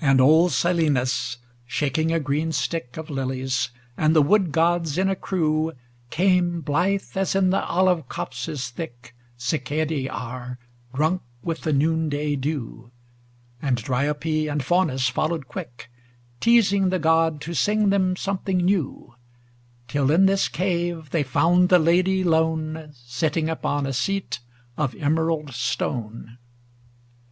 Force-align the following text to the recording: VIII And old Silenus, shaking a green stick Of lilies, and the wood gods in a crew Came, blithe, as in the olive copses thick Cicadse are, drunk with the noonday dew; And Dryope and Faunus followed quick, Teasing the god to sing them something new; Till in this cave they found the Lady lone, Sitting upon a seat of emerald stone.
VIII 0.00 0.08
And 0.08 0.20
old 0.20 0.50
Silenus, 0.50 1.36
shaking 1.66 2.12
a 2.12 2.18
green 2.18 2.50
stick 2.50 2.96
Of 2.96 3.08
lilies, 3.10 3.70
and 3.96 4.12
the 4.12 4.20
wood 4.20 4.50
gods 4.50 4.98
in 4.98 5.08
a 5.08 5.14
crew 5.14 5.70
Came, 6.10 6.62
blithe, 6.62 7.10
as 7.16 7.36
in 7.36 7.50
the 7.50 7.64
olive 7.64 8.08
copses 8.08 8.70
thick 8.70 9.14
Cicadse 9.38 10.08
are, 10.10 10.58
drunk 10.92 11.22
with 11.44 11.60
the 11.60 11.72
noonday 11.72 12.34
dew; 12.34 12.90
And 13.62 13.76
Dryope 13.76 14.50
and 14.50 14.64
Faunus 14.64 15.08
followed 15.08 15.46
quick, 15.46 15.92
Teasing 16.40 16.88
the 16.88 16.98
god 16.98 17.40
to 17.42 17.54
sing 17.54 17.90
them 17.90 18.16
something 18.16 18.56
new; 18.58 19.14
Till 19.86 20.10
in 20.10 20.26
this 20.26 20.48
cave 20.48 21.10
they 21.10 21.22
found 21.22 21.68
the 21.68 21.78
Lady 21.78 22.24
lone, 22.24 22.90
Sitting 22.94 23.48
upon 23.48 23.86
a 23.86 23.92
seat 23.92 24.40
of 24.76 24.96
emerald 24.96 25.54
stone. 25.54 26.36